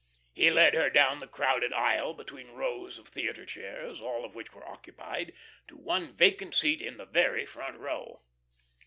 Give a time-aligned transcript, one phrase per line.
[0.33, 4.51] He led her down the crowded aisle between rows of theatre chairs, all of which
[4.51, 5.31] were occupied,
[5.67, 8.23] to one vacant seat in the very front row.